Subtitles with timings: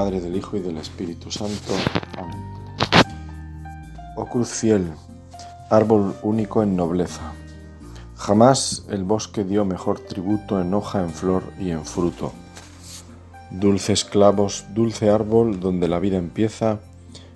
[0.00, 1.74] Padre, del Hijo y del Espíritu Santo.
[2.16, 2.42] Amén.
[4.16, 4.90] Oh cruz fiel,
[5.68, 7.34] árbol único en nobleza.
[8.16, 12.32] Jamás el bosque dio mejor tributo en hoja, en flor y en fruto.
[13.50, 16.80] Dulces clavos, dulce árbol donde la vida empieza,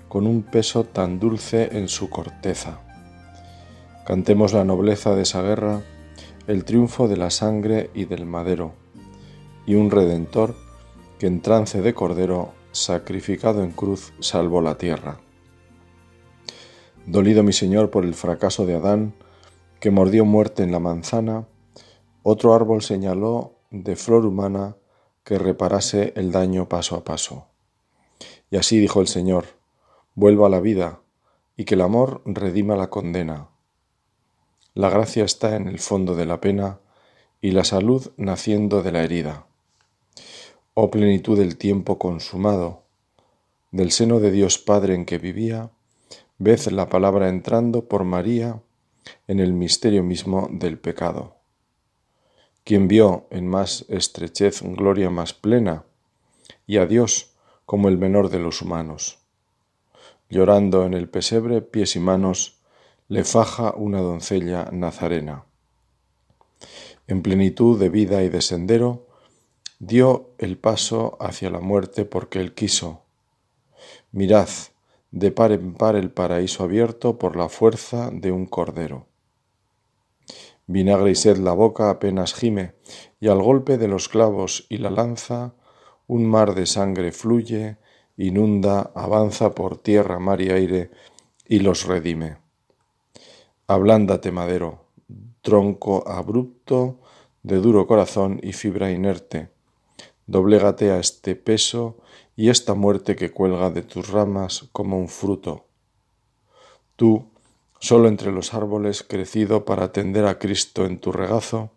[0.09, 2.79] con un peso tan dulce en su corteza.
[4.07, 5.83] Cantemos la nobleza de esa guerra,
[6.47, 8.73] el triunfo de la sangre y del madero,
[9.67, 10.64] y un redentor
[11.19, 15.21] que en trance de cordero, sacrificado en cruz, salvó la tierra.
[17.07, 19.15] Dolido mi Señor por el fracaso de Adán,
[19.81, 21.47] que mordió muerte en la manzana,
[22.23, 24.77] otro árbol señaló de flor humana
[25.25, 27.49] que reparase el daño paso a paso.
[28.51, 29.45] Y así dijo el Señor,
[30.15, 31.01] vuelva a la vida,
[31.57, 33.49] y que el amor redima la condena.
[34.75, 36.81] La gracia está en el fondo de la pena,
[37.41, 39.47] y la salud naciendo de la herida.
[40.77, 42.83] Oh plenitud del tiempo consumado,
[43.71, 45.71] del seno de Dios Padre en que vivía,
[46.39, 48.61] ved la palabra entrando por María
[49.29, 51.37] en el misterio mismo del pecado.
[52.65, 55.85] Quien vio en más estrechez gloria más plena,
[56.67, 59.21] y a Dios como el menor de los humanos.
[60.29, 62.59] Llorando en el pesebre, pies y manos,
[63.07, 65.45] le faja una doncella nazarena.
[67.07, 69.14] En plenitud de vida y de sendero,
[69.87, 73.03] dio el paso hacia la muerte porque él quiso.
[74.13, 74.49] Mirad,
[75.11, 79.07] de par en par el paraíso abierto por la fuerza de un cordero.
[80.67, 82.75] Vinagre y sed la boca apenas gime,
[83.21, 85.55] y al golpe de los clavos y la lanza,
[86.07, 87.77] un mar de sangre fluye,
[88.17, 90.91] inunda, avanza por tierra, mar y aire,
[91.47, 92.39] y los redime.
[93.67, 94.87] Ablándate, madero,
[95.43, 97.01] tronco abrupto,
[97.43, 99.54] de duro corazón y fibra inerte,
[100.27, 101.97] Doblégate a este peso
[102.35, 105.67] y esta muerte que cuelga de tus ramas como un fruto.
[106.97, 107.31] Tú,
[107.79, 111.71] solo entre los árboles crecido para atender a Cristo en tu regazo,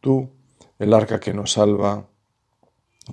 [0.00, 0.30] tú,
[0.78, 2.08] el arca que nos salva,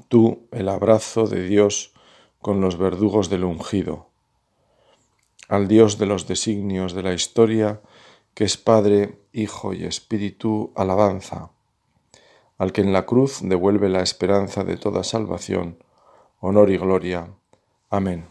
[0.08, 1.94] tú, el abrazo de Dios
[2.42, 4.08] con los verdugos del ungido.
[5.50, 7.82] Al Dios de los designios de la historia,
[8.34, 11.52] que es Padre, Hijo y Espíritu, alabanza
[12.59, 15.81] al que en la cruz devuelve la esperanza de toda salvación,
[16.42, 17.30] honor y gloria.
[17.90, 18.25] Amén.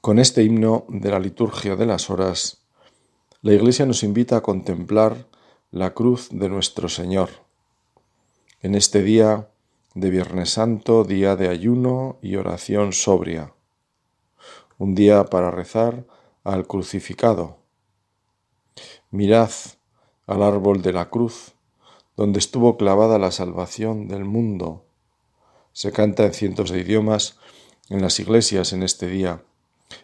[0.00, 2.58] Con este himno de la liturgia de las horas,
[3.40, 5.28] la Iglesia nos invita a contemplar
[5.70, 7.30] la cruz de nuestro Señor.
[8.60, 9.48] En este día
[9.94, 13.52] de Viernes Santo, día de ayuno y oración sobria.
[14.76, 16.04] Un día para rezar
[16.42, 17.58] al crucificado.
[19.10, 19.50] Mirad
[20.28, 21.54] al árbol de la cruz,
[22.16, 24.84] donde estuvo clavada la salvación del mundo.
[25.72, 27.38] Se canta en cientos de idiomas
[27.88, 29.42] en las iglesias en este día,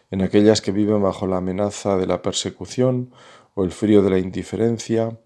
[0.09, 3.13] en aquellas que viven bajo la amenaza de la persecución
[3.53, 5.19] o el frío de la indiferencia,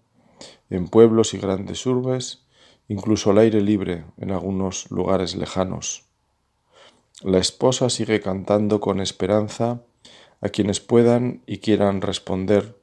[0.68, 2.44] en pueblos y grandes urbes,
[2.86, 6.04] incluso al aire libre en algunos lugares lejanos.
[7.22, 9.82] La esposa sigue cantando con esperanza
[10.42, 12.79] a quienes puedan y quieran responder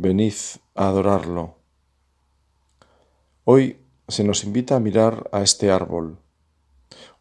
[0.00, 0.34] venid
[0.76, 1.56] a adorarlo.
[3.42, 6.18] Hoy se nos invita a mirar a este árbol.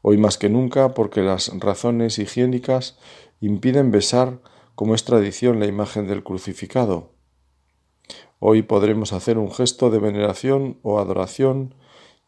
[0.03, 2.99] Hoy más que nunca porque las razones higiénicas
[3.41, 4.41] impiden besar,
[4.75, 7.13] como es tradición, la imagen del crucificado.
[8.37, 11.73] Hoy podremos hacer un gesto de veneración o adoración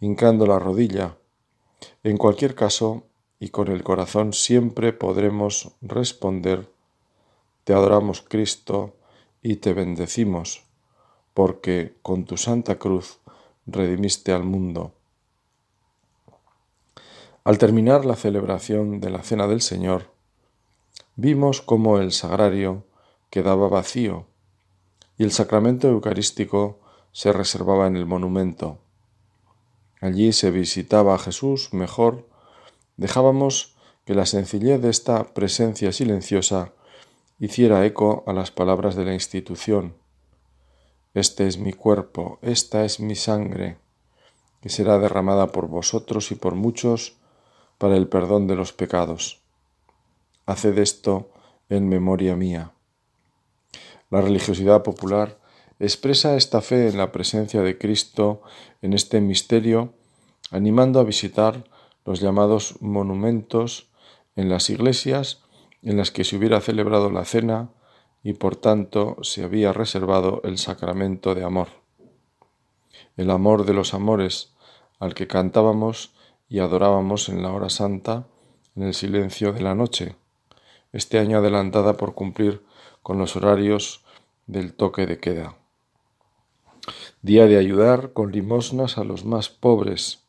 [0.02, 1.18] hincando la rodilla.
[2.02, 3.04] En cualquier caso,
[3.40, 6.74] y con el corazón siempre podremos responder,
[7.66, 8.96] Te adoramos Cristo,
[9.42, 10.64] y te bendecimos,
[11.34, 13.20] porque con tu santa cruz
[13.66, 14.94] redimiste al mundo.
[17.44, 20.12] Al terminar la celebración de la Cena del Señor,
[21.16, 22.84] vimos cómo el sagrario
[23.30, 24.26] quedaba vacío
[25.18, 26.80] y el sacramento eucarístico
[27.12, 28.80] se reservaba en el monumento.
[30.02, 32.28] Allí se visitaba a Jesús mejor,
[32.98, 33.76] dejábamos
[34.06, 36.74] que la sencillez de esta presencia silenciosa
[37.40, 39.96] hiciera eco a las palabras de la institución.
[41.14, 43.78] Este es mi cuerpo, esta es mi sangre,
[44.62, 47.18] que será derramada por vosotros y por muchos
[47.78, 49.42] para el perdón de los pecados.
[50.46, 51.32] Haced esto
[51.70, 52.74] en memoria mía.
[54.10, 55.40] La religiosidad popular
[55.80, 58.42] expresa esta fe en la presencia de Cristo
[58.82, 59.94] en este misterio,
[60.52, 61.64] animando a visitar
[62.06, 63.90] los llamados monumentos
[64.36, 65.44] en las iglesias
[65.82, 67.70] en las que se hubiera celebrado la cena
[68.24, 71.70] y por tanto se había reservado el sacramento de amor.
[73.16, 74.54] El amor de los amores
[75.00, 76.14] al que cantábamos
[76.50, 78.28] y adorábamos en la hora santa,
[78.76, 80.16] en el silencio de la noche,
[80.92, 82.64] este año adelantada por cumplir
[83.04, 84.04] con los horarios
[84.48, 85.56] del toque de queda.
[87.22, 90.24] Día de ayudar con limosnas a los más pobres.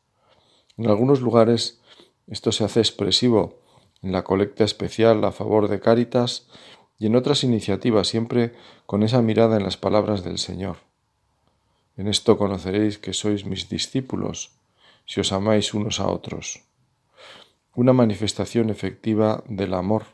[0.76, 1.80] En algunos lugares
[2.26, 3.59] esto se hace expresivo
[4.02, 6.48] en la colecta especial a favor de Cáritas
[6.98, 8.54] y en otras iniciativas, siempre
[8.86, 10.76] con esa mirada en las palabras del Señor.
[11.96, 14.52] En esto conoceréis que sois mis discípulos,
[15.06, 16.62] si os amáis unos a otros.
[17.74, 20.04] Una manifestación efectiva del amor,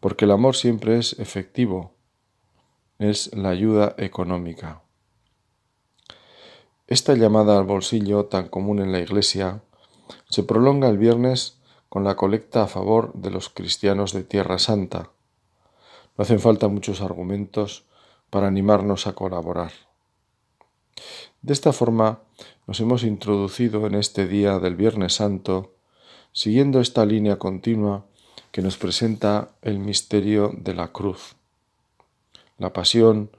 [0.00, 1.92] porque el amor siempre es efectivo,
[2.98, 4.82] es la ayuda económica.
[6.86, 9.62] Esta llamada al bolsillo tan común en la Iglesia
[10.28, 11.55] se prolonga el viernes
[11.96, 15.12] con la colecta a favor de los cristianos de Tierra Santa.
[16.18, 17.86] No hacen falta muchos argumentos
[18.28, 19.72] para animarnos a colaborar.
[21.40, 22.20] De esta forma
[22.66, 25.72] nos hemos introducido en este día del Viernes Santo,
[26.32, 28.04] siguiendo esta línea continua
[28.52, 31.36] que nos presenta el misterio de la cruz,
[32.58, 33.30] la pasión,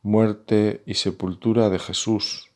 [0.00, 2.48] muerte y sepultura de Jesús,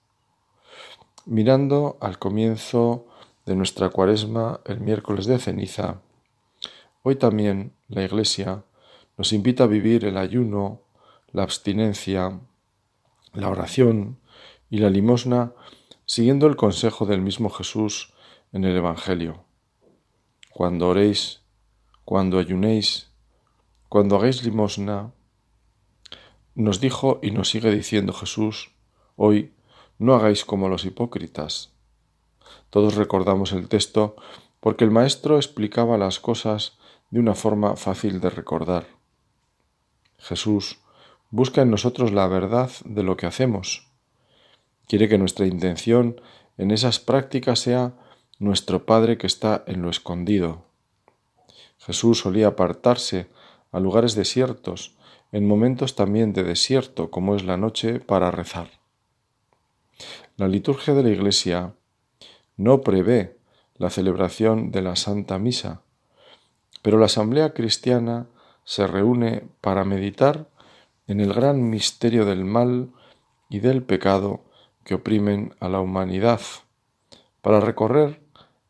[1.27, 3.05] mirando al comienzo
[3.47, 6.00] de nuestra cuaresma el miércoles de ceniza,
[7.03, 8.65] hoy también la Iglesia
[9.19, 10.83] nos invita a vivir el ayuno,
[11.33, 12.41] la abstinencia,
[13.33, 14.19] la oración
[14.71, 15.53] y la limosna
[16.05, 18.12] siguiendo el consejo del mismo Jesús
[18.53, 19.44] en el Evangelio.
[20.53, 21.41] Cuando oréis,
[22.05, 23.11] cuando ayunéis,
[23.89, 25.12] cuando hagáis limosna,
[26.55, 28.73] nos dijo y nos sigue diciendo Jesús,
[29.17, 29.53] hoy
[29.99, 31.72] no hagáis como los hipócritas
[32.71, 34.17] todos recordamos el texto
[34.61, 36.79] porque el Maestro explicaba las cosas
[37.11, 38.87] de una forma fácil de recordar.
[40.19, 40.79] Jesús
[41.31, 43.89] busca en nosotros la verdad de lo que hacemos.
[44.87, 46.21] Quiere que nuestra intención
[46.59, 47.95] en esas prácticas sea
[48.39, 50.65] nuestro Padre que está en lo escondido.
[51.79, 53.29] Jesús solía apartarse
[53.73, 54.95] a lugares desiertos,
[55.33, 58.71] en momentos también de desierto, como es la noche, para rezar.
[60.37, 61.75] La liturgia de la Iglesia
[62.62, 63.37] no prevé
[63.76, 65.82] la celebración de la Santa Misa,
[66.82, 68.26] pero la Asamblea Cristiana
[68.64, 70.49] se reúne para meditar
[71.09, 72.91] en el gran misterio del mal
[73.49, 74.44] y del pecado
[74.85, 76.41] que oprimen a la humanidad,
[77.41, 78.20] para recorrer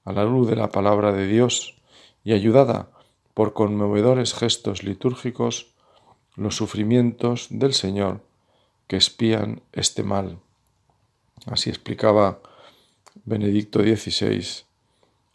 [0.04, 1.76] a la luz de la palabra de Dios
[2.24, 2.88] y ayudada
[3.34, 5.74] por conmovedores gestos litúrgicos
[6.34, 8.22] los sufrimientos del Señor
[8.86, 10.38] que espían este mal.
[11.46, 12.40] Así explicaba
[13.24, 14.64] Benedicto XVI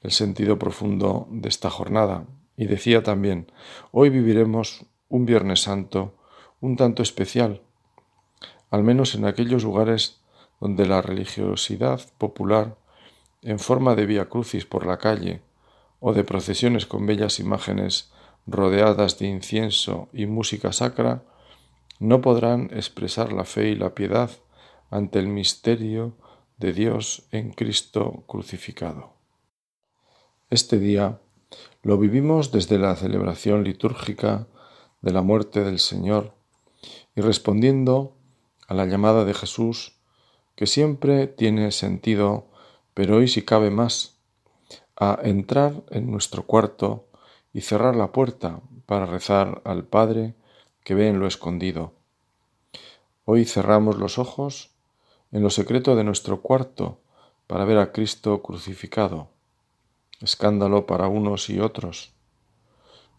[0.02, 2.26] el sentido profundo de esta jornada.
[2.56, 3.52] Y decía también,
[3.92, 6.14] hoy viviremos un Viernes Santo
[6.60, 7.62] un tanto especial,
[8.72, 10.22] al menos en aquellos lugares
[10.60, 12.78] donde la religiosidad popular,
[13.44, 15.42] en forma de vía crucis por la calle
[16.00, 18.12] o de procesiones con bellas imágenes
[18.48, 21.24] rodeadas de incienso y música sacra,
[22.00, 24.32] no podrán expresar la fe y la piedad
[24.90, 26.14] ante el misterio
[26.58, 29.14] de Dios en Cristo crucificado.
[30.50, 31.20] Este día
[31.84, 34.48] lo vivimos desde la celebración litúrgica
[35.02, 36.34] de la muerte del Señor
[37.16, 38.16] y respondiendo
[38.68, 40.00] a la llamada de Jesús,
[40.56, 42.48] que siempre tiene sentido,
[42.94, 44.18] pero hoy si cabe más,
[44.96, 47.08] a entrar en nuestro cuarto
[47.54, 50.34] y cerrar la puerta para rezar al Padre
[50.84, 51.94] que ve en lo escondido.
[53.26, 54.77] Hoy cerramos los ojos
[55.32, 57.00] en lo secreto de nuestro cuarto
[57.48, 59.30] para ver a Cristo crucificado.
[60.22, 62.14] Escándalo para unos y otros.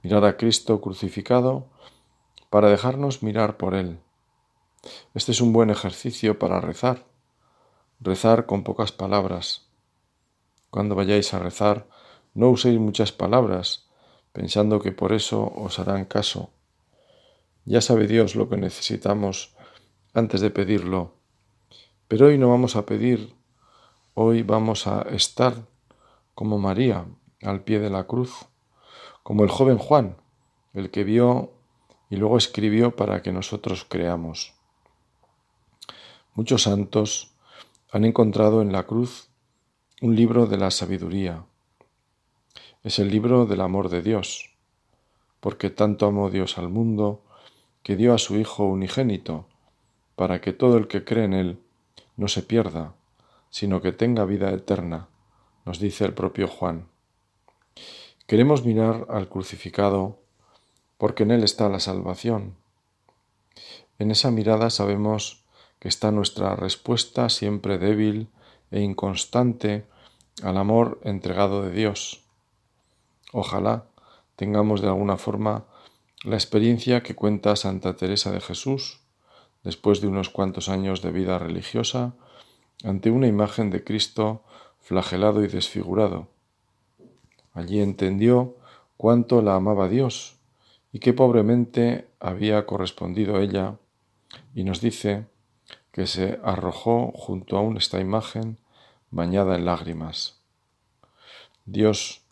[0.02, 1.66] Mirar a Cristo crucificado
[2.50, 3.98] para dejarnos mirar por Él.
[5.14, 7.04] Este es un buen ejercicio para rezar.
[8.00, 9.66] Rezar con pocas palabras.
[10.70, 11.86] Cuando vayáis a rezar,
[12.34, 13.88] no uséis muchas palabras,
[14.32, 16.50] pensando que por eso os harán caso.
[17.64, 19.54] Ya sabe Dios lo que necesitamos
[20.14, 21.17] antes de pedirlo
[22.08, 23.34] pero hoy no vamos a pedir,
[24.14, 25.54] hoy vamos a estar
[26.34, 27.04] como María
[27.42, 28.46] al pie de la cruz,
[29.22, 30.16] como el joven Juan,
[30.72, 31.52] el que vio
[32.08, 34.54] y luego escribió para que nosotros creamos.
[36.34, 37.34] Muchos santos
[37.92, 39.28] han encontrado en la cruz
[40.00, 41.44] un libro de la sabiduría.
[42.84, 44.56] Es el libro del amor de Dios,
[45.40, 47.22] porque tanto amó Dios al mundo
[47.82, 49.46] que dio a su Hijo unigénito,
[50.16, 51.62] para que todo el que cree en Él
[52.18, 52.94] no se pierda,
[53.48, 55.08] sino que tenga vida eterna,
[55.64, 56.88] nos dice el propio Juan.
[58.26, 60.18] Queremos mirar al crucificado
[60.98, 62.56] porque en él está la salvación.
[63.98, 65.44] En esa mirada sabemos
[65.78, 68.28] que está nuestra respuesta siempre débil
[68.70, 69.86] e inconstante
[70.42, 72.24] al amor entregado de Dios.
[73.32, 73.86] Ojalá
[74.34, 75.66] tengamos de alguna forma
[76.24, 79.00] la experiencia que cuenta Santa Teresa de Jesús
[79.64, 82.14] después de unos cuantos años de vida religiosa
[82.84, 84.42] ante una imagen de Cristo
[84.80, 86.28] flagelado y desfigurado.
[87.52, 88.56] Allí entendió
[88.96, 90.36] cuánto la amaba Dios
[90.92, 93.76] y qué pobremente había correspondido ella,
[94.54, 95.26] y nos dice
[95.92, 98.58] que se arrojó junto a esta imagen
[99.10, 100.40] bañada en lágrimas.
[101.66, 102.22] Dios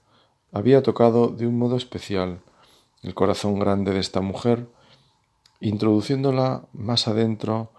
[0.52, 2.40] había tocado de un modo especial
[3.02, 4.66] el corazón grande de esta mujer,
[5.60, 7.72] introduciéndola más adentro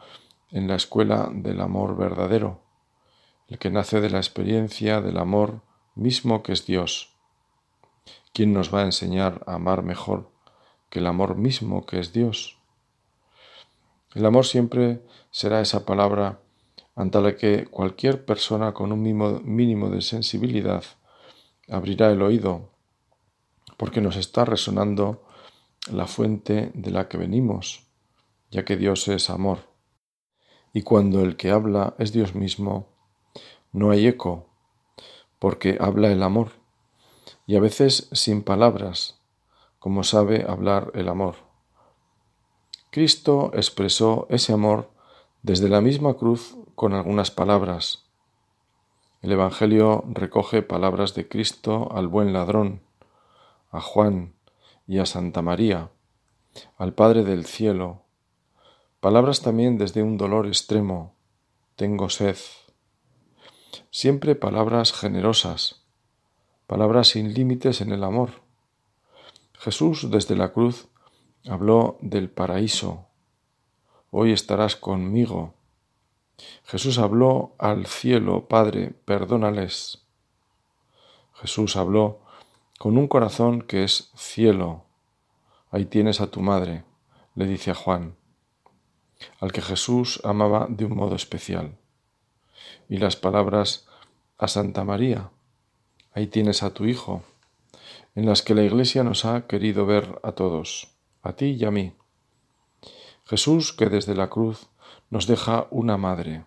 [0.51, 2.61] en la escuela del amor verdadero,
[3.47, 5.61] el que nace de la experiencia del amor
[5.95, 7.13] mismo que es Dios.
[8.33, 10.29] ¿Quién nos va a enseñar a amar mejor
[10.89, 12.57] que el amor mismo que es Dios?
[14.13, 16.39] El amor siempre será esa palabra
[16.95, 20.83] ante la que cualquier persona con un mínimo de sensibilidad
[21.69, 22.69] abrirá el oído,
[23.77, 25.26] porque nos está resonando
[25.91, 27.87] la fuente de la que venimos,
[28.51, 29.59] ya que Dios es amor.
[30.73, 32.87] Y cuando el que habla es Dios mismo,
[33.71, 34.47] no hay eco,
[35.39, 36.51] porque habla el amor,
[37.45, 39.19] y a veces sin palabras,
[39.79, 41.35] como sabe hablar el amor.
[42.89, 44.91] Cristo expresó ese amor
[45.43, 48.05] desde la misma cruz con algunas palabras.
[49.21, 52.81] El Evangelio recoge palabras de Cristo al buen ladrón,
[53.71, 54.36] a Juan
[54.87, 55.91] y a Santa María,
[56.77, 58.03] al Padre del cielo,
[58.99, 61.13] palabras también desde un dolor extremo,
[61.75, 62.37] tengo sed.
[63.91, 65.85] Siempre palabras generosas,
[66.65, 68.41] palabras sin límites en el amor.
[69.53, 70.87] Jesús desde la cruz
[71.47, 73.07] habló del paraíso,
[74.09, 75.53] hoy estarás conmigo.
[76.63, 80.05] Jesús habló al cielo, Padre, perdónales.
[81.33, 82.21] Jesús habló
[82.77, 84.85] con un corazón que es cielo.
[85.71, 86.83] Ahí tienes a tu madre,
[87.35, 88.15] le dice a Juan,
[89.39, 91.77] al que Jesús amaba de un modo especial.
[92.87, 93.87] Y las palabras
[94.37, 95.31] a Santa María,
[96.13, 97.23] ahí tienes a tu Hijo,
[98.15, 101.71] en las que la Iglesia nos ha querido ver a todos, a ti y a
[101.71, 101.93] mí.
[103.25, 104.67] Jesús que desde la cruz
[105.09, 106.45] nos deja una madre.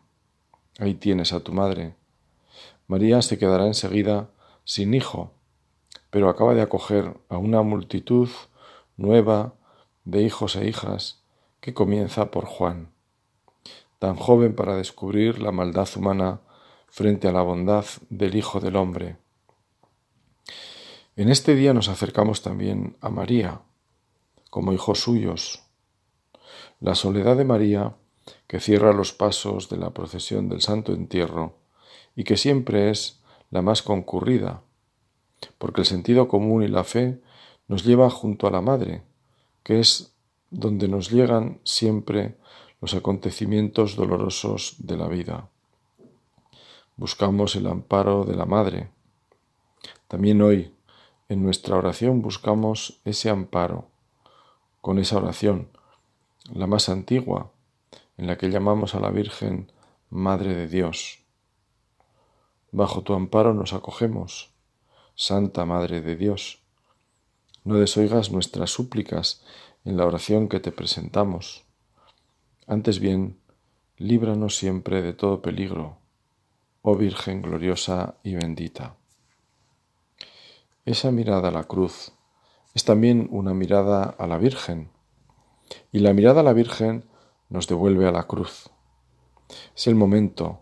[0.78, 1.94] Ahí tienes a tu madre.
[2.86, 4.30] María se quedará enseguida
[4.64, 5.32] sin hijo,
[6.10, 8.28] pero acaba de acoger a una multitud
[8.96, 9.54] nueva
[10.04, 11.22] de hijos e hijas
[11.60, 12.90] que comienza por Juan,
[13.98, 16.40] tan joven para descubrir la maldad humana
[16.88, 19.16] frente a la bondad del Hijo del Hombre.
[21.16, 23.60] En este día nos acercamos también a María,
[24.48, 25.62] como hijos suyos,
[26.80, 27.94] la soledad de María,
[28.46, 31.54] que cierra los pasos de la procesión del Santo Entierro
[32.16, 34.62] y que siempre es la más concurrida,
[35.58, 37.20] porque el sentido común y la fe
[37.68, 39.02] nos lleva junto a la Madre,
[39.62, 40.12] que es
[40.50, 42.36] donde nos llegan siempre
[42.80, 45.48] los acontecimientos dolorosos de la vida.
[46.96, 48.90] Buscamos el amparo de la Madre.
[50.08, 50.74] También hoy,
[51.28, 53.86] en nuestra oración, buscamos ese amparo.
[54.80, 55.68] Con esa oración
[56.52, 57.52] la más antigua,
[58.16, 59.70] en la que llamamos a la Virgen
[60.08, 61.20] Madre de Dios.
[62.72, 64.50] Bajo tu amparo nos acogemos,
[65.22, 66.62] Santa Madre de Dios.
[67.64, 69.42] No desoigas nuestras súplicas
[69.84, 71.66] en la oración que te presentamos.
[72.66, 73.38] Antes bien,
[73.98, 75.98] líbranos siempre de todo peligro,
[76.80, 78.96] oh Virgen gloriosa y bendita.
[80.86, 82.12] Esa mirada a la cruz
[82.72, 84.88] es también una mirada a la Virgen,
[85.92, 87.04] y la mirada a la Virgen
[87.50, 88.70] nos devuelve a la cruz.
[89.76, 90.60] Es el momento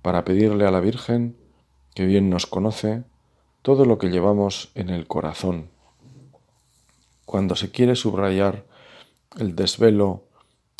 [0.00, 1.36] para pedirle a la Virgen,
[1.92, 3.02] que bien nos conoce,
[3.66, 5.70] todo lo que llevamos en el corazón.
[7.24, 8.64] Cuando se quiere subrayar
[9.40, 10.22] el desvelo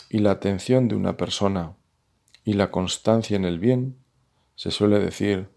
[0.09, 1.75] y la atención de una persona
[2.45, 3.97] y la constancia en el bien,
[4.55, 5.49] se suele decir,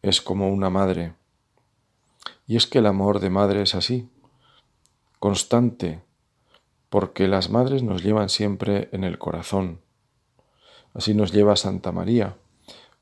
[0.00, 1.14] es como una madre.
[2.46, 4.08] Y es que el amor de madre es así,
[5.18, 6.00] constante,
[6.88, 9.82] porque las madres nos llevan siempre en el corazón.
[10.94, 12.38] Así nos lleva Santa María,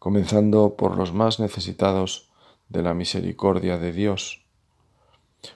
[0.01, 2.30] comenzando por los más necesitados
[2.71, 4.47] de la misericordia de Dios.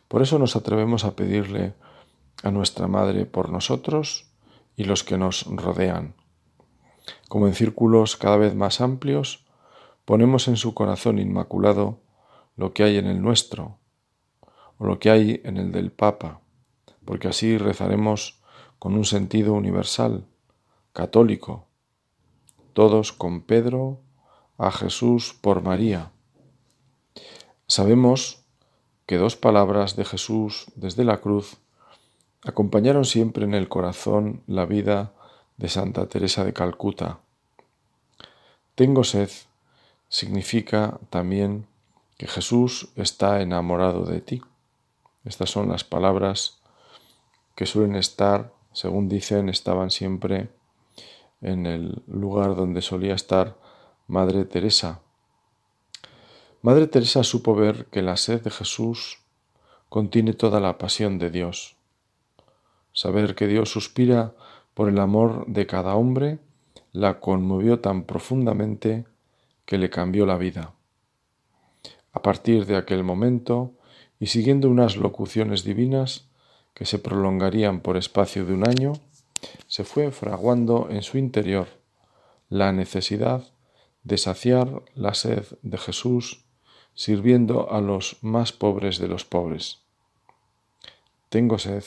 [0.09, 1.75] Por eso nos atrevemos a pedirle
[2.43, 4.27] a nuestra Madre por nosotros
[4.77, 6.15] y los que nos rodean.
[7.29, 9.47] Como en círculos cada vez más amplios,
[10.05, 12.01] ponemos en su corazón inmaculado
[12.57, 13.79] lo que hay en el nuestro,
[14.79, 16.41] o lo que hay en el del Papa,
[17.05, 18.41] porque así rezaremos
[18.79, 20.27] con un sentido universal,
[20.93, 21.67] católico,
[22.73, 24.01] todos con Pedro,
[24.59, 26.13] a Jesús por María.
[27.75, 28.45] Sabemos
[29.05, 31.57] que dos palabras de Jesús desde la cruz
[32.45, 35.13] acompañaron siempre en el corazón la vida
[35.57, 37.19] de Santa Teresa de Calcuta.
[38.77, 39.29] Tengo sed
[40.09, 41.67] significa también
[42.17, 44.41] que Jesús está enamorado de ti.
[45.25, 46.61] Estas son las palabras
[47.57, 50.49] que suelen estar, según dicen, estaban siempre
[51.41, 53.57] en el lugar donde solía estar
[54.07, 55.01] Madre Teresa.
[56.65, 59.19] Madre Teresa supo ver que la sed de Jesús
[59.91, 61.77] contiene toda la pasión de Dios.
[62.95, 64.33] Saber que Dios suspira
[64.73, 66.39] por el amor de cada hombre
[66.91, 69.05] la conmovió tan profundamente
[69.67, 70.73] que le cambió la vida.
[72.15, 73.75] A partir de aquel momento,
[74.19, 76.31] y siguiendo unas locuciones divinas
[76.73, 78.95] que se prolongarían por espacio de un año,
[79.67, 81.69] se fue fraguando en su interior
[82.49, 83.45] la necesidad
[84.03, 86.44] de saciar la sed de Jesús
[86.95, 89.81] sirviendo a los más pobres de los pobres.
[91.29, 91.85] Tengo sed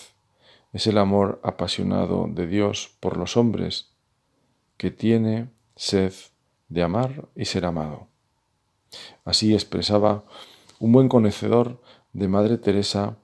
[0.74, 3.90] es el amor apasionado de Dios por los hombres,
[4.78, 6.14] que tiene sed
[6.70, 8.08] de amar y ser amado.
[9.26, 10.24] Así expresaba
[10.80, 11.82] un buen conocedor
[12.14, 13.18] de Madre Teresa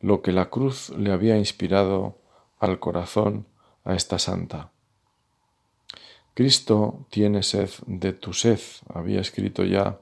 [0.00, 2.18] lo que la cruz le había inspirado
[2.58, 3.46] al corazón
[3.84, 4.70] a esta santa.
[6.34, 8.60] Cristo tiene sed de tu sed,
[8.92, 9.98] había escrito ya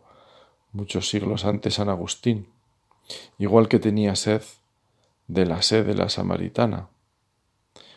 [0.72, 2.48] muchos siglos antes San Agustín,
[3.38, 4.42] igual que tenía sed
[5.28, 6.88] de la sed de la samaritana.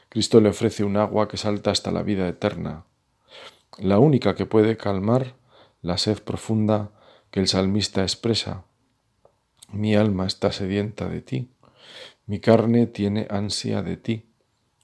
[0.09, 2.85] Cristo le ofrece un agua que salta hasta la vida eterna,
[3.77, 5.35] la única que puede calmar
[5.81, 6.91] la sed profunda
[7.31, 8.63] que el salmista expresa.
[9.71, 11.49] Mi alma está sedienta de ti,
[12.27, 14.25] mi carne tiene ansia de ti,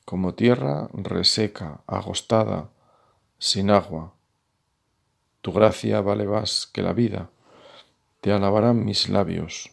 [0.06, 2.70] como tierra reseca, agostada,
[3.38, 4.14] sin agua.
[5.42, 7.30] Tu gracia vale más que la vida
[8.22, 9.72] te alabarán mis labios.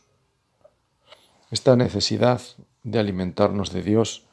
[1.51, 2.41] Esta necesidad
[2.83, 4.27] de alimentarnos de Dios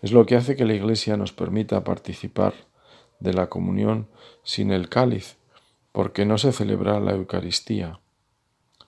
[0.00, 2.54] es lo que hace que la Iglesia nos permita participar
[3.20, 4.08] de la comunión
[4.42, 5.36] sin el cáliz,
[5.92, 8.00] porque no se celebra la Eucaristía.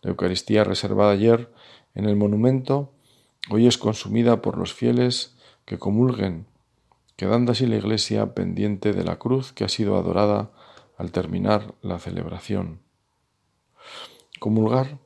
[0.01, 1.53] La Eucaristía reservada ayer
[1.95, 2.93] en el monumento
[3.51, 6.47] hoy es consumida por los fieles que comulguen,
[7.17, 10.51] quedando así la Iglesia pendiente de la cruz que ha sido adorada
[10.97, 12.86] al terminar la celebración.
[14.39, 14.99] Comulgar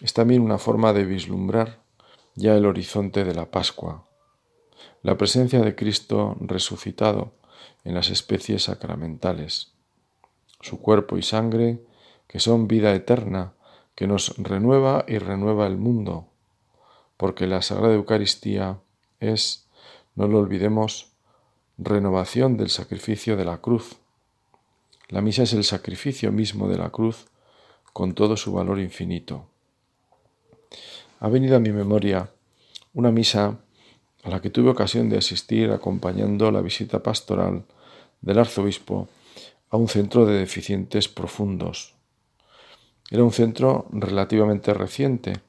[0.00, 1.82] es también una forma de vislumbrar
[2.34, 4.06] ya el horizonte de la Pascua,
[5.02, 7.32] la presencia de Cristo resucitado
[7.84, 9.72] en las especies sacramentales,
[10.60, 11.80] su cuerpo y sangre,
[12.26, 13.54] que son vida eterna,
[13.94, 16.26] que nos renueva y renueva el mundo,
[17.16, 18.80] porque la Sagrada Eucaristía
[19.20, 19.68] es,
[20.16, 21.12] no lo olvidemos,
[21.78, 23.96] renovación del sacrificio de la cruz.
[25.08, 27.28] La misa es el sacrificio mismo de la cruz
[27.96, 29.46] con todo su valor infinito.
[31.18, 32.28] Ha venido a mi memoria
[32.92, 33.56] una misa
[34.22, 37.64] a la que tuve ocasión de asistir acompañando la visita pastoral
[38.20, 39.08] del arzobispo
[39.70, 41.94] a un centro de deficientes profundos.
[43.10, 45.40] Era un centro relativamente reciente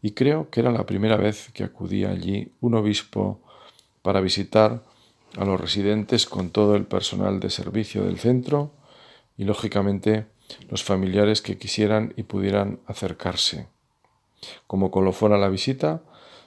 [0.00, 3.42] y creo que era la primera vez que acudía allí un obispo
[4.00, 4.82] para visitar
[5.36, 8.72] a los residentes con todo el personal de servicio del centro
[9.36, 13.68] y lógicamente los familiares que quisieran y pudieran acercarse.
[14.66, 16.02] Como colofón a la visita,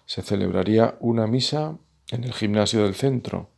[0.05, 1.77] se celebraría una misa
[2.11, 3.49] en el gimnasio del centro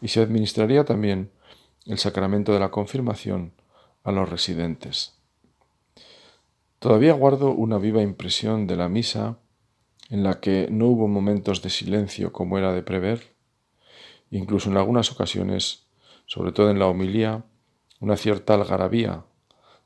[0.00, 1.30] y se administraría también
[1.86, 3.52] el sacramento de la confirmación
[4.04, 5.18] a los residentes.
[6.78, 9.38] Todavía guardo una viva impresión de la misa
[10.10, 13.34] en la que no hubo momentos de silencio como era de prever,
[14.30, 15.86] incluso en algunas ocasiones,
[16.26, 17.44] sobre todo en la homilía,
[18.00, 19.24] una cierta algarabía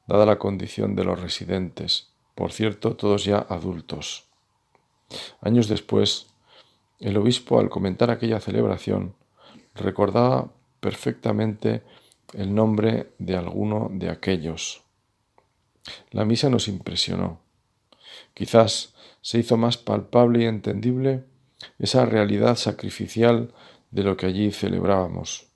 [0.07, 4.25] dada la condición de los residentes, por cierto, todos ya adultos.
[5.41, 6.27] Años después,
[7.01, 9.15] el obispo, al comentar aquella celebración,
[9.75, 11.83] recordaba perfectamente
[12.35, 14.83] el nombre de alguno de aquellos.
[16.11, 17.41] La misa nos impresionó.
[18.35, 21.25] Quizás se hizo más palpable y entendible
[21.79, 23.53] esa realidad sacrificial
[23.91, 25.47] de lo que allí celebrábamos.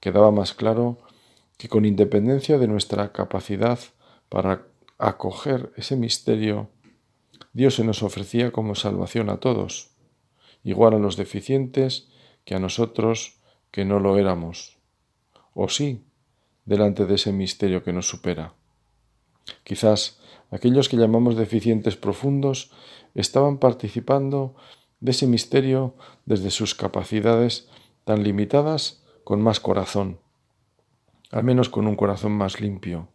[0.00, 0.98] Quedaba más claro
[1.62, 3.78] que con independencia de nuestra capacidad
[4.28, 4.66] para
[4.98, 6.70] acoger ese misterio,
[7.52, 9.92] Dios se nos ofrecía como salvación a todos,
[10.64, 12.08] igual a los deficientes
[12.44, 13.38] que a nosotros
[13.70, 14.78] que no lo éramos,
[15.54, 16.02] o sí,
[16.64, 18.54] delante de ese misterio que nos supera.
[19.62, 20.18] Quizás
[20.50, 22.72] aquellos que llamamos deficientes profundos
[23.14, 24.56] estaban participando
[24.98, 25.94] de ese misterio
[26.26, 27.68] desde sus capacidades
[28.02, 30.18] tan limitadas con más corazón
[31.32, 33.08] al menos con un corazón más limpio.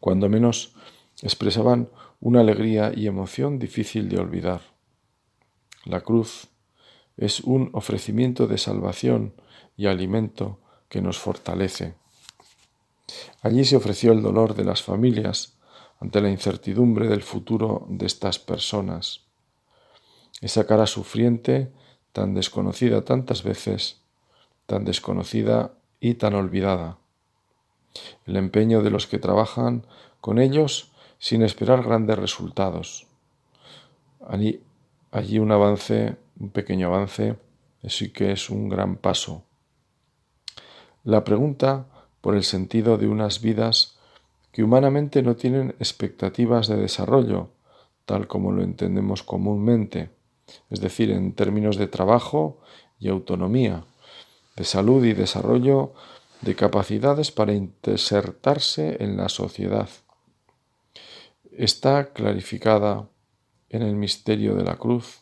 [0.00, 0.74] Cuando menos
[1.22, 1.88] expresaban
[2.20, 4.60] una alegría y emoción difícil de olvidar.
[5.84, 6.48] La cruz
[7.16, 9.34] es un ofrecimiento de salvación
[9.76, 10.58] y alimento
[10.88, 11.94] que nos fortalece.
[13.42, 15.56] Allí se ofreció el dolor de las familias
[16.00, 19.22] ante la incertidumbre del futuro de estas personas.
[20.40, 21.72] Esa cara sufriente,
[22.12, 24.02] tan desconocida tantas veces,
[24.66, 26.98] tan desconocida y tan olvidada.
[28.26, 29.84] El empeño de los que trabajan
[30.20, 33.06] con ellos sin esperar grandes resultados.
[34.26, 34.60] Allí,
[35.10, 37.36] allí un avance, un pequeño avance,
[37.84, 39.42] sí que es un gran paso.
[41.04, 41.86] La pregunta
[42.20, 43.98] por el sentido de unas vidas
[44.52, 47.50] que humanamente no tienen expectativas de desarrollo,
[48.04, 50.10] tal como lo entendemos comúnmente,
[50.70, 52.58] es decir, en términos de trabajo
[52.98, 53.84] y autonomía,
[54.58, 55.94] de salud y desarrollo
[56.40, 59.88] de capacidades para insertarse en la sociedad.
[61.52, 63.08] Está clarificada
[63.68, 65.20] en el misterio de la cruz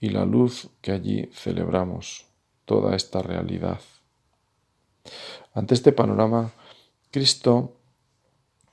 [0.00, 2.26] y la luz que allí celebramos,
[2.66, 3.80] toda esta realidad.
[5.54, 6.52] Ante este panorama,
[7.10, 7.78] Cristo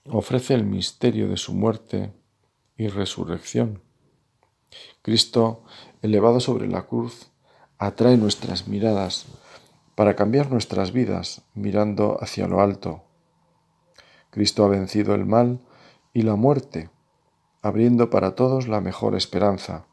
[0.10, 2.12] ofrece el misterio de su muerte
[2.76, 3.82] y resurrección.
[5.02, 5.64] Cristo,
[6.02, 7.28] elevado sobre la cruz,
[7.78, 9.26] atrae nuestras miradas
[9.96, 13.04] para cambiar nuestras vidas mirando hacia lo alto.
[14.30, 15.60] Cristo ha vencido el mal
[16.14, 16.90] y la muerte,
[17.62, 19.86] abriendo para todos la mejor esperanza,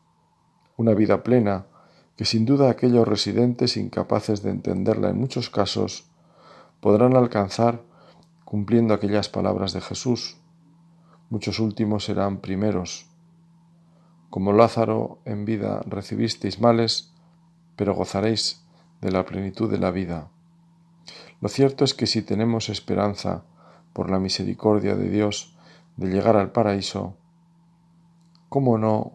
[0.76, 1.66] una vida plena
[2.16, 6.10] que sin duda aquellos residentes incapaces de entenderla en muchos casos
[6.80, 7.82] podrán alcanzar
[8.44, 10.38] cumpliendo aquellas palabras de Jesús.
[11.30, 13.06] Muchos últimos serán primeros.
[14.30, 17.12] Como Lázaro en vida recibisteis males,
[17.76, 18.64] pero gozaréis
[19.00, 20.28] de la plenitud de la vida.
[21.40, 23.44] Lo cierto es que si tenemos esperanza
[23.92, 25.56] por la misericordia de Dios
[25.96, 27.16] de llegar al paraíso,
[28.48, 29.12] ¿cómo no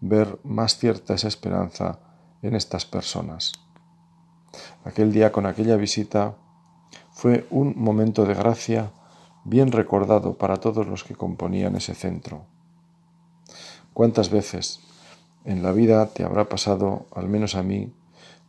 [0.00, 2.00] ver más cierta esa esperanza
[2.42, 3.52] en estas personas?
[4.84, 6.36] Aquel día con aquella visita
[7.12, 8.92] fue un momento de gracia
[9.44, 12.46] bien recordado para todos los que componían ese centro.
[13.92, 14.80] ¿Cuántas veces
[15.44, 17.92] en la vida te habrá pasado, al menos a mí,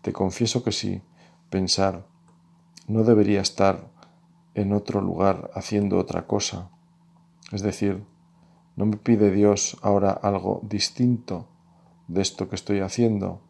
[0.01, 1.01] te confieso que sí,
[1.49, 2.05] pensar,
[2.87, 3.89] no debería estar
[4.53, 6.69] en otro lugar haciendo otra cosa.
[7.51, 8.03] Es decir,
[8.75, 11.47] no me pide Dios ahora algo distinto
[12.07, 13.41] de esto que estoy haciendo,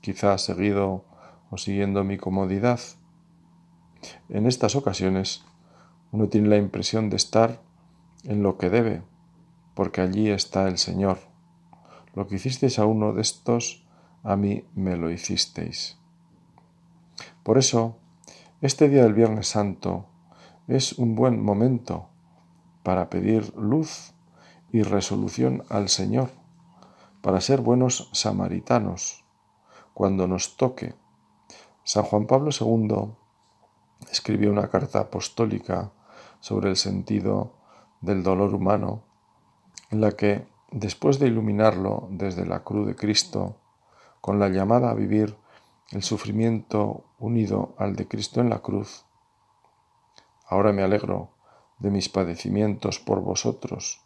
[0.00, 1.04] quizás seguido
[1.50, 2.80] o siguiendo mi comodidad.
[4.28, 5.44] En estas ocasiones
[6.10, 7.60] uno tiene la impresión de estar
[8.24, 9.02] en lo que debe,
[9.74, 11.18] porque allí está el Señor.
[12.14, 13.81] Lo que hicisteis a uno de estos
[14.22, 15.98] a mí me lo hicisteis.
[17.42, 17.96] Por eso,
[18.60, 20.06] este día del Viernes Santo
[20.68, 22.08] es un buen momento
[22.82, 24.12] para pedir luz
[24.72, 26.30] y resolución al Señor,
[27.20, 29.24] para ser buenos samaritanos
[29.94, 30.94] cuando nos toque.
[31.84, 33.14] San Juan Pablo II
[34.10, 35.92] escribió una carta apostólica
[36.40, 37.54] sobre el sentido
[38.00, 39.02] del dolor humano,
[39.90, 43.56] en la que, después de iluminarlo desde la cruz de Cristo,
[44.22, 45.36] con la llamada a vivir
[45.90, 49.04] el sufrimiento unido al de Cristo en la cruz.
[50.46, 51.34] Ahora me alegro
[51.80, 54.00] de mis padecimientos por vosotros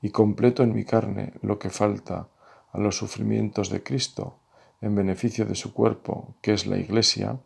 [0.00, 2.28] y completo en mi carne lo que falta
[2.72, 4.38] a los sufrimientos de Cristo
[4.80, 7.38] en beneficio de su cuerpo, que es la Iglesia,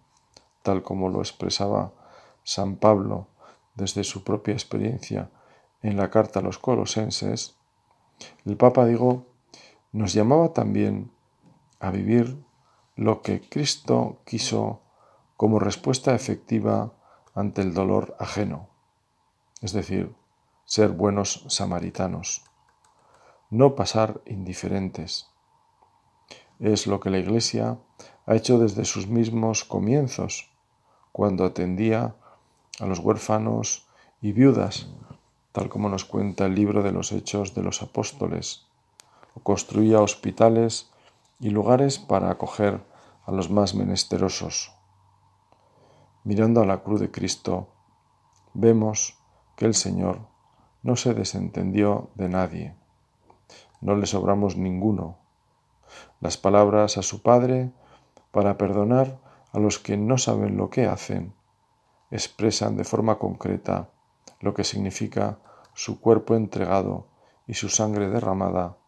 [0.63, 1.93] tal como lo expresaba
[2.45, 3.27] San Pablo
[3.75, 5.31] desde su propia experiencia
[5.83, 7.57] en la carta a los colosenses,
[8.45, 9.27] el Papa, digo,
[9.91, 11.11] nos llamaba también
[11.85, 12.43] a vivir
[12.97, 14.81] lo que Cristo quiso
[15.37, 16.95] como respuesta efectiva
[17.35, 18.69] ante el dolor ajeno,
[19.61, 20.15] es decir,
[20.65, 22.43] ser buenos samaritanos,
[23.51, 25.29] no pasar indiferentes.
[26.59, 27.77] Es lo que la Iglesia
[28.25, 30.51] ha hecho desde sus mismos comienzos,
[31.13, 32.15] cuando atendía
[32.81, 33.87] a los huérfanos
[34.23, 34.89] y viudas,
[35.53, 38.67] tal como nos cuenta el libro de los Hechos de los Apóstoles,
[39.35, 40.91] o construía hospitales
[41.45, 42.87] y lugares para acoger
[43.27, 44.73] a los más menesterosos.
[46.23, 47.69] Mirando a la cruz de Cristo,
[48.55, 49.19] vemos
[49.55, 50.21] que el Señor
[50.83, 52.77] no se desentendió de nadie,
[53.83, 55.19] no le sobramos ninguno.
[56.23, 57.73] Las palabras a su Padre
[58.31, 59.21] para perdonar
[59.53, 61.35] a los que no saben lo que hacen
[62.11, 63.91] expresan de forma concreta
[64.41, 65.41] lo que significa
[65.75, 67.07] su cuerpo entregado
[67.47, 68.79] y su sangre derramada,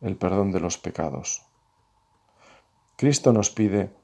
[0.00, 1.45] el perdón de los pecados.
[2.96, 3.94] Cristo nos pide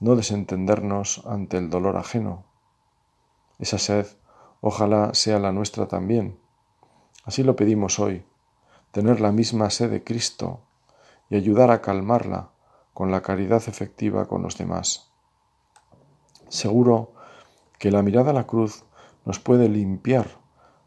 [0.00, 2.44] no desentendernos ante el dolor ajeno.
[3.58, 4.06] Esa sed
[4.62, 6.38] ojalá sea la nuestra también.
[7.24, 8.24] Así lo pedimos hoy,
[8.90, 10.60] tener la misma sed de Cristo
[11.28, 12.50] y ayudar a calmarla
[12.94, 15.12] con la caridad efectiva con los demás.
[16.48, 17.12] Seguro
[17.78, 18.84] que la mirada a la cruz
[19.26, 20.26] nos puede limpiar,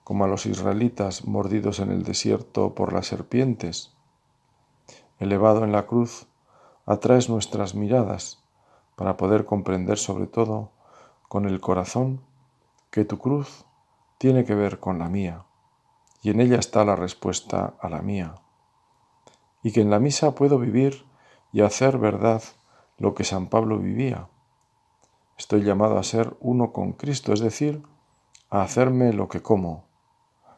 [0.04, 3.94] como a los israelitas mordidos en el desierto por las serpientes.
[5.20, 6.28] Elevado en la cruz,
[6.92, 8.44] atraes nuestras miradas
[8.96, 10.72] para poder comprender sobre todo
[11.30, 12.22] con el corazón
[12.90, 13.66] que tu cruz
[14.18, 15.46] tiene que ver con la mía
[16.22, 18.36] y en ella está la respuesta a la mía.
[19.64, 21.06] Y que en la misa puedo vivir
[21.52, 22.44] y hacer verdad
[22.98, 24.28] lo que San Pablo vivía.
[25.38, 27.82] Estoy llamado a ser uno con Cristo, es decir,
[28.50, 29.86] a hacerme lo que como.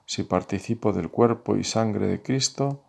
[0.05, 2.81] Si participo del cuerpo y sangre de Cristo,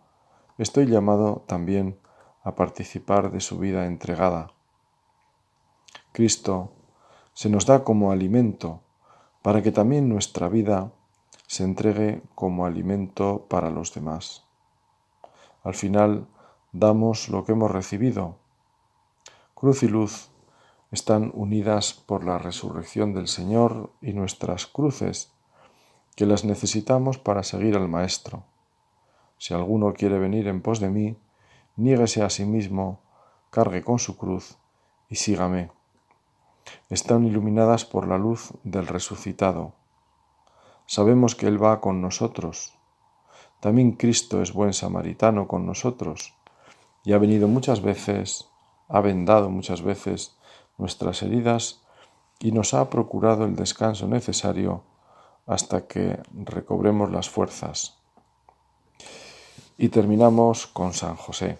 [0.59, 1.98] estoy llamado también
[2.44, 4.52] a participar de su vida entregada.
[6.12, 6.70] Cristo
[7.33, 8.80] se nos da como alimento
[9.42, 10.92] para que también nuestra vida
[11.46, 14.44] se entregue como alimento para los demás.
[15.62, 16.26] Al final
[16.72, 18.37] damos lo que hemos recibido.
[19.54, 20.30] Cruz y luz
[20.90, 25.33] están unidas por la resurrección del Señor y nuestras cruces,
[26.14, 28.44] que las necesitamos para seguir al Maestro.
[29.38, 31.16] Si alguno quiere venir en pos de mí,
[31.76, 33.00] niéguese a sí mismo,
[33.50, 34.56] cargue con su cruz
[35.08, 35.70] y sígame.
[36.88, 39.74] Están iluminadas por la luz del resucitado
[40.87, 42.74] Sabemos que Él va con nosotros.
[43.60, 46.34] También Cristo es buen samaritano con nosotros
[47.04, 48.48] y ha venido muchas veces,
[48.88, 50.37] ha vendado muchas veces
[50.76, 51.82] nuestras heridas
[52.38, 54.82] y nos ha procurado el descanso necesario
[55.46, 57.98] hasta que recobremos las fuerzas.
[59.78, 61.56] Y terminamos con San José,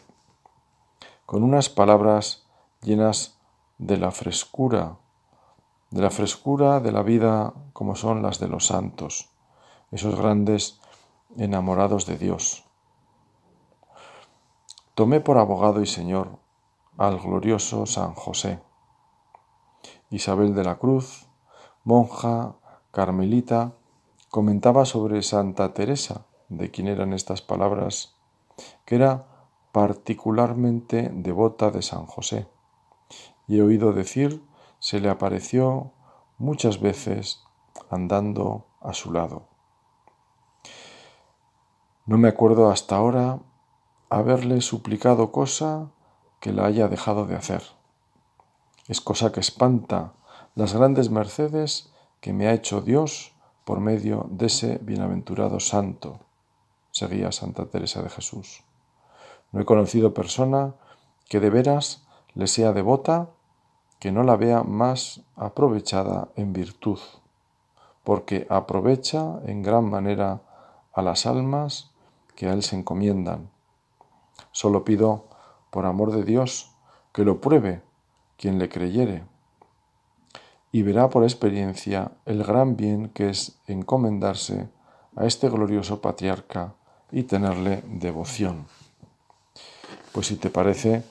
[1.27, 2.47] con unas palabras
[2.83, 3.39] llenas
[3.79, 4.99] de la frescura
[5.95, 9.31] de la frescura de la vida como son las de los santos,
[9.93, 10.81] esos grandes
[11.37, 12.65] enamorados de Dios.
[14.97, 16.41] Tomé por abogado y señor
[16.99, 18.59] al glorioso San José.
[20.11, 21.29] Isabel de la Cruz,
[21.85, 22.57] monja
[22.91, 23.75] carmelita,
[24.31, 28.17] comentaba sobre Santa Teresa, de quien eran estas palabras,
[28.85, 29.27] que era
[29.75, 32.47] particularmente devota de San José.
[33.49, 34.41] Y he oído decir
[34.79, 35.91] se le apareció
[36.39, 37.43] muchas veces
[37.91, 39.49] andando a su lado.
[42.07, 43.41] No me acuerdo hasta ahora
[44.11, 45.91] haberle suplicado cosa
[46.39, 47.65] que la haya dejado de hacer.
[48.87, 50.13] Es cosa que espanta
[50.55, 53.33] las grandes mercedes que me ha hecho Dios
[53.65, 56.21] por medio de ese bienaventurado santo,
[56.93, 58.63] seguía Santa Teresa de Jesús.
[59.55, 60.75] No he conocido persona
[61.29, 62.03] que de veras
[62.35, 63.31] le sea devota
[64.01, 66.99] que no la vea más aprovechada en virtud,
[68.03, 70.41] porque aprovecha en gran manera
[70.93, 71.93] a las almas
[72.35, 73.49] que a Él se encomiendan.
[74.51, 75.27] Solo pido,
[75.71, 76.73] por amor de Dios,
[77.13, 77.81] que lo pruebe
[78.37, 79.23] quien le creyere,
[80.73, 84.69] y verá por experiencia el gran bien que es encomendarse
[85.15, 86.75] a este glorioso patriarca
[87.13, 88.67] y tenerle devoción.
[90.15, 91.03] Pues si te parece,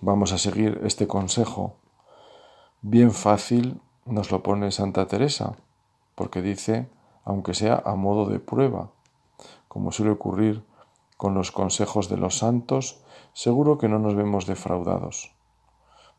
[0.00, 1.74] vamos a seguir este consejo
[2.82, 5.56] Bien fácil nos lo pone Santa Teresa,
[6.14, 6.88] porque dice,
[7.24, 8.88] aunque sea a modo de prueba,
[9.68, 10.64] como suele ocurrir
[11.18, 13.02] con los consejos de los santos,
[13.34, 15.30] seguro que no nos vemos defraudados.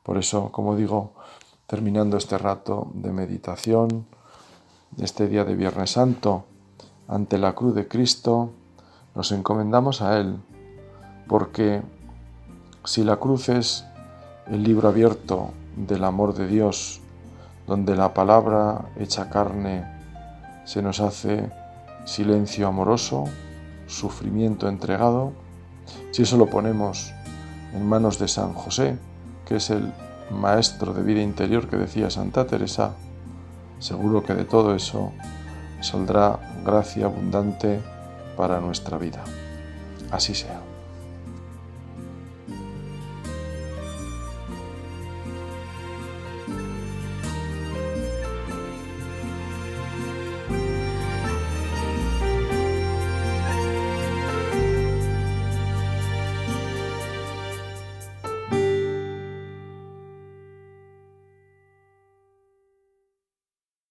[0.03, 1.13] Por eso, como digo,
[1.65, 4.05] terminando este rato de meditación,
[4.99, 6.45] este día de Viernes Santo,
[7.07, 8.51] ante la cruz de Cristo,
[9.15, 10.39] nos encomendamos a Él,
[11.27, 11.81] porque
[12.83, 13.85] si la cruz es
[14.47, 17.01] el libro abierto del amor de Dios,
[17.67, 19.85] donde la palabra hecha carne
[20.65, 21.49] se nos hace
[22.05, 23.25] silencio amoroso,
[23.87, 25.33] sufrimiento entregado,
[26.11, 27.13] si eso lo ponemos
[27.73, 28.97] en manos de San José,
[29.45, 29.91] que es el
[30.31, 32.93] maestro de vida interior que decía Santa Teresa,
[33.79, 35.11] seguro que de todo eso
[35.81, 37.79] saldrá gracia abundante
[38.37, 39.23] para nuestra vida.
[40.11, 40.70] Así sea.